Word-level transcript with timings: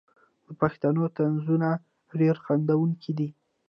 د 0.45 0.47
پښتنو 0.61 1.01
طنزونه 1.17 1.69
ډیر 2.19 2.35
خندونکي 2.43 3.11
دي. 3.17 3.29